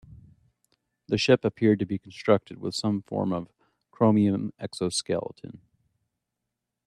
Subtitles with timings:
[1.09, 3.49] The ship appeared to be constructed with some form of
[3.91, 5.61] chromium exoskeleton.